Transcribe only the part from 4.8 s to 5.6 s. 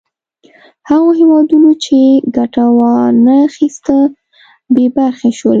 برخې شول.